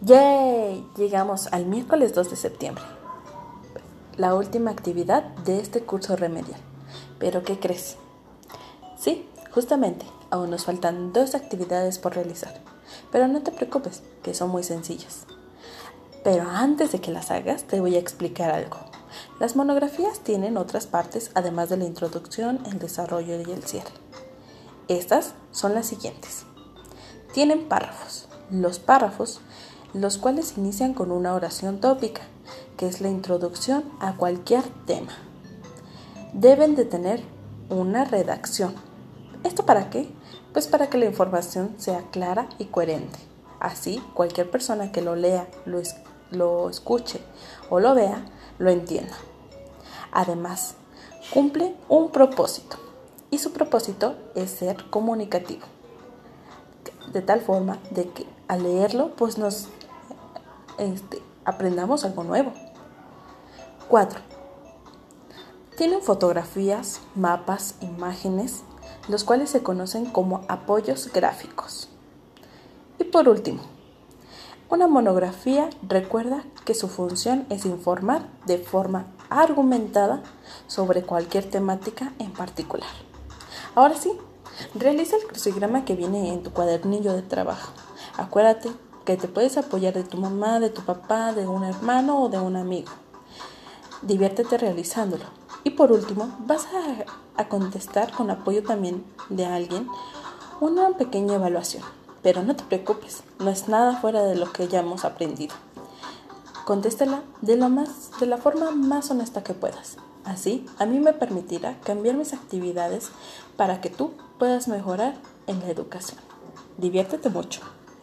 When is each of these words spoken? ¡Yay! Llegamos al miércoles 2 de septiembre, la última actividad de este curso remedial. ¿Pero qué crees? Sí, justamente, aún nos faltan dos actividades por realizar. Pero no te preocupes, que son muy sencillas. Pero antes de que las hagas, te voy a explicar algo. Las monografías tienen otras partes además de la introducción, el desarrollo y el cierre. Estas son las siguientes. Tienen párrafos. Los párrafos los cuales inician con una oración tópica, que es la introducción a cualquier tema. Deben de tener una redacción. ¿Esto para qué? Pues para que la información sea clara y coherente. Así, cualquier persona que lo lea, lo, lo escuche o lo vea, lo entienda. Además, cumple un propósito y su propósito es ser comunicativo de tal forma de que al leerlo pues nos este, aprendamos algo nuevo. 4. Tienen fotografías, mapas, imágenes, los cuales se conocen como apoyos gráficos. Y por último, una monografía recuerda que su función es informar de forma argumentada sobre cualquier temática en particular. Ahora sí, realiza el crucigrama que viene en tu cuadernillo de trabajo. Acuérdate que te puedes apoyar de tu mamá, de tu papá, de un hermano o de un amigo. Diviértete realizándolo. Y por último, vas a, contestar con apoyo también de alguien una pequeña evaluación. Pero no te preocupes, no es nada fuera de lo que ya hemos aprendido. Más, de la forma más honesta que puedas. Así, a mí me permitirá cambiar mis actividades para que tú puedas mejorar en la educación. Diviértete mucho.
¡Yay! 0.00 0.86
Llegamos 0.96 1.48
al 1.48 1.66
miércoles 1.66 2.14
2 2.14 2.30
de 2.30 2.36
septiembre, 2.36 2.84
la 4.16 4.36
última 4.36 4.70
actividad 4.70 5.24
de 5.38 5.58
este 5.58 5.80
curso 5.80 6.14
remedial. 6.14 6.60
¿Pero 7.18 7.42
qué 7.42 7.58
crees? 7.58 7.96
Sí, 8.96 9.28
justamente, 9.50 10.06
aún 10.30 10.50
nos 10.50 10.66
faltan 10.66 11.12
dos 11.12 11.34
actividades 11.34 11.98
por 11.98 12.14
realizar. 12.14 12.54
Pero 13.10 13.26
no 13.26 13.42
te 13.42 13.50
preocupes, 13.50 14.04
que 14.22 14.34
son 14.34 14.50
muy 14.50 14.62
sencillas. 14.62 15.26
Pero 16.22 16.48
antes 16.48 16.92
de 16.92 17.00
que 17.00 17.10
las 17.10 17.32
hagas, 17.32 17.64
te 17.64 17.80
voy 17.80 17.96
a 17.96 17.98
explicar 17.98 18.52
algo. 18.52 18.76
Las 19.40 19.56
monografías 19.56 20.20
tienen 20.20 20.58
otras 20.58 20.86
partes 20.86 21.32
además 21.34 21.70
de 21.70 21.76
la 21.76 21.86
introducción, 21.86 22.60
el 22.66 22.78
desarrollo 22.78 23.40
y 23.40 23.50
el 23.50 23.64
cierre. 23.64 23.90
Estas 24.86 25.34
son 25.50 25.74
las 25.74 25.86
siguientes. 25.86 26.44
Tienen 27.32 27.68
párrafos. 27.68 28.28
Los 28.48 28.78
párrafos 28.78 29.40
los 29.94 30.18
cuales 30.18 30.56
inician 30.56 30.94
con 30.94 31.10
una 31.10 31.34
oración 31.34 31.80
tópica, 31.80 32.22
que 32.76 32.86
es 32.86 33.00
la 33.00 33.08
introducción 33.08 33.84
a 34.00 34.16
cualquier 34.16 34.62
tema. 34.86 35.12
Deben 36.32 36.76
de 36.76 36.84
tener 36.84 37.22
una 37.70 38.04
redacción. 38.04 38.74
¿Esto 39.44 39.64
para 39.64 39.90
qué? 39.90 40.08
Pues 40.52 40.66
para 40.66 40.88
que 40.88 40.98
la 40.98 41.06
información 41.06 41.74
sea 41.78 42.02
clara 42.10 42.48
y 42.58 42.66
coherente. 42.66 43.18
Así, 43.60 44.02
cualquier 44.14 44.50
persona 44.50 44.92
que 44.92 45.02
lo 45.02 45.16
lea, 45.16 45.48
lo, 45.66 45.80
lo 46.30 46.70
escuche 46.70 47.20
o 47.70 47.80
lo 47.80 47.94
vea, 47.94 48.24
lo 48.58 48.70
entienda. 48.70 49.14
Además, 50.12 50.74
cumple 51.32 51.74
un 51.88 52.10
propósito 52.10 52.76
y 53.30 53.38
su 53.38 53.52
propósito 53.52 54.16
es 54.34 54.50
ser 54.50 54.88
comunicativo 54.90 55.66
de 57.12 57.22
tal 57.22 57.40
forma 57.40 57.78
de 57.90 58.08
que 58.08 58.26
al 58.48 58.62
leerlo 58.62 59.12
pues 59.16 59.38
nos 59.38 59.68
este, 60.78 61.22
aprendamos 61.44 62.04
algo 62.04 62.24
nuevo. 62.24 62.52
4. 63.88 64.20
Tienen 65.76 66.02
fotografías, 66.02 67.00
mapas, 67.14 67.76
imágenes, 67.80 68.62
los 69.08 69.24
cuales 69.24 69.50
se 69.50 69.62
conocen 69.62 70.06
como 70.06 70.42
apoyos 70.48 71.12
gráficos. 71.12 71.88
Y 72.98 73.04
por 73.04 73.28
último, 73.28 73.62
una 74.70 74.86
monografía 74.86 75.70
recuerda 75.82 76.44
que 76.64 76.74
su 76.74 76.88
función 76.88 77.46
es 77.48 77.64
informar 77.64 78.28
de 78.44 78.58
forma 78.58 79.06
argumentada 79.30 80.22
sobre 80.66 81.02
cualquier 81.02 81.48
temática 81.48 82.12
en 82.18 82.32
particular. 82.32 82.90
Ahora 83.74 83.94
sí, 83.94 84.12
realiza 84.74 85.16
el 85.16 85.26
crucigrama 85.26 85.84
que 85.84 85.94
viene 85.94 86.32
en 86.34 86.42
tu 86.42 86.52
cuadernillo 86.52 87.14
de 87.14 87.22
trabajo. 87.22 87.72
Acuérdate 88.18 88.70
que 89.08 89.16
te 89.16 89.26
puedes 89.26 89.56
apoyar 89.56 89.94
de 89.94 90.04
tu 90.04 90.18
mamá, 90.18 90.60
de 90.60 90.68
tu 90.68 90.82
papá, 90.82 91.32
de 91.32 91.46
un 91.46 91.64
hermano 91.64 92.24
o 92.24 92.28
de 92.28 92.38
un 92.38 92.56
amigo. 92.56 92.90
Diviértete 94.02 94.58
realizándolo. 94.58 95.24
Y 95.64 95.70
por 95.70 95.92
último, 95.92 96.36
vas 96.40 96.66
a, 97.38 97.44
contestar 97.48 98.12
con 98.12 98.30
apoyo 98.30 98.62
también 98.62 99.02
de 99.30 99.46
alguien 99.46 99.88
una 100.60 100.90
pequeña 100.90 101.36
evaluación. 101.36 101.82
Pero 102.22 102.42
no 102.42 102.54
te 102.54 102.64
preocupes, 102.64 103.22
no 103.38 103.48
es 103.48 103.66
nada 103.66 103.96
fuera 103.98 104.24
de 104.24 104.36
lo 104.36 104.52
que 104.52 104.68
ya 104.68 104.80
hemos 104.80 105.06
aprendido. 105.06 105.54
Más, 107.70 108.10
de 108.20 108.26
la 108.26 108.36
forma 108.36 108.72
más 108.72 109.10
honesta 109.10 109.42
que 109.42 109.54
puedas. 109.54 109.96
Así, 110.26 110.66
a 110.78 110.84
mí 110.84 111.00
me 111.00 111.14
permitirá 111.14 111.80
cambiar 111.80 112.14
mis 112.14 112.34
actividades 112.34 113.08
para 113.56 113.80
que 113.80 113.88
tú 113.88 114.12
puedas 114.38 114.68
mejorar 114.68 115.14
en 115.46 115.60
la 115.60 115.70
educación. 115.70 116.20
Diviértete 116.76 117.30
mucho. 117.30 117.62